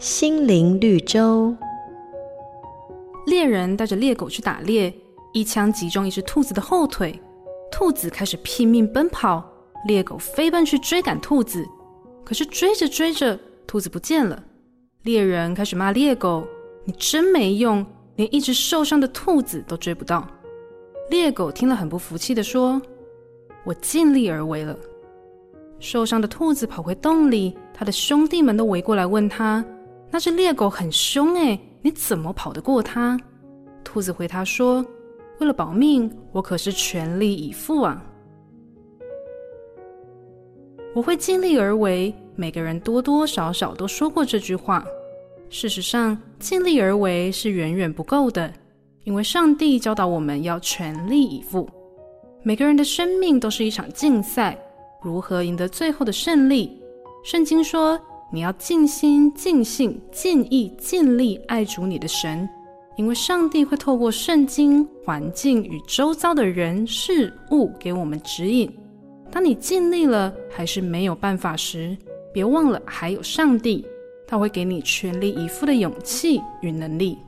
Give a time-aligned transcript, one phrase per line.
[0.00, 1.54] 心灵绿洲。
[3.26, 4.90] 猎人带着猎狗去打猎，
[5.34, 7.20] 一枪击中一只兔子的后腿，
[7.70, 9.44] 兔子开始拼命奔跑，
[9.86, 11.68] 猎狗飞奔去追赶兔子，
[12.24, 14.42] 可是追着追着，兔子不见了。
[15.02, 16.46] 猎人开始骂猎狗
[16.86, 17.84] ：“你真没用，
[18.16, 20.26] 连一只受伤的兔子都追不到。”
[21.10, 22.80] 猎狗听了很不服气地说
[23.64, 24.74] ：“我尽力而为了。”
[25.78, 29.62] 受伤的兔子跑回洞里，他的兄弟们都围过来问他
[30.10, 33.18] ：“那只猎狗很凶诶，你怎么跑得过它？”
[33.84, 34.84] 兔子回他说
[35.40, 38.02] ：“为了保命，我可是全力以赴啊！
[40.94, 44.82] 我会尽力而为。”每个人多多少少都说过这句话。
[45.50, 48.50] 事实上，尽力而为是远远不够的，
[49.04, 51.68] 因为上帝教导我们要全力以赴。
[52.42, 54.56] 每个人的生命都是一场竞赛。
[55.02, 56.80] 如何赢得最后的胜利？
[57.22, 58.00] 圣经说
[58.32, 62.48] ：“你要尽心、尽性、尽意、尽力爱主你的神，
[62.96, 68.72] 因为上帝会透过圣经、环境与周遭的人事物给我们指引。
[69.32, 71.96] 当你尽力了还是没有办法时，
[72.32, 73.84] 别忘了还有上帝，
[74.28, 77.18] 他会给你全力以赴的勇气与能力。”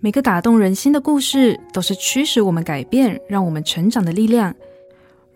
[0.00, 4.54] 每个打动人心的故事，都是驱使我们改变、让我们成长的力量。